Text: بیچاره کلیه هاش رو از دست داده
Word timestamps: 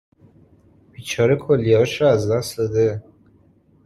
بیچاره 0.91 1.35
کلیه 1.45 1.77
هاش 1.77 2.01
رو 2.01 2.07
از 2.07 2.31
دست 2.31 2.57
داده 2.57 3.03